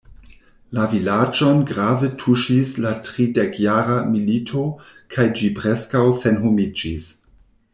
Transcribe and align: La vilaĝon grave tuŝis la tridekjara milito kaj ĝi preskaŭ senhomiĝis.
La 0.77 0.85
vilaĝon 0.93 1.59
grave 1.71 2.09
tuŝis 2.23 2.71
la 2.85 2.93
tridekjara 3.09 3.99
milito 4.15 4.65
kaj 5.17 5.27
ĝi 5.41 5.51
preskaŭ 5.61 6.03
senhomiĝis. 6.23 7.11